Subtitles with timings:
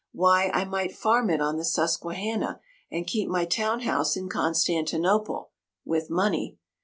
[0.13, 2.59] Why, I might farm it on the Susquehanna,
[2.91, 5.51] and keep my town house in Constantinople,
[5.85, 6.57] (with money.)